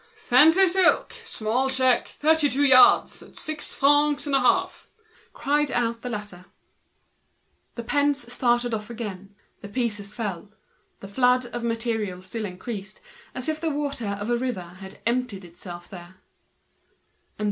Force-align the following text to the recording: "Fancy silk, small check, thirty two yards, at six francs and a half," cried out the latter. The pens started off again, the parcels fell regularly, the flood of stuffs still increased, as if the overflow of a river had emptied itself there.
"Fancy 0.15 0.65
silk, 0.65 1.13
small 1.25 1.69
check, 1.69 2.07
thirty 2.07 2.49
two 2.49 2.63
yards, 2.63 3.21
at 3.21 3.37
six 3.37 3.71
francs 3.71 4.25
and 4.25 4.35
a 4.35 4.39
half," 4.39 4.87
cried 5.31 5.71
out 5.71 6.01
the 6.01 6.09
latter. 6.09 6.45
The 7.75 7.83
pens 7.83 8.33
started 8.33 8.73
off 8.73 8.89
again, 8.89 9.35
the 9.61 9.69
parcels 9.69 10.15
fell 10.15 10.25
regularly, 10.25 10.51
the 11.01 11.07
flood 11.07 11.45
of 11.53 11.61
stuffs 11.79 12.25
still 12.25 12.45
increased, 12.45 12.99
as 13.35 13.47
if 13.47 13.61
the 13.61 13.67
overflow 13.67 14.13
of 14.13 14.31
a 14.31 14.37
river 14.39 14.77
had 14.79 14.97
emptied 15.05 15.45
itself 15.45 15.87
there. 15.87 16.15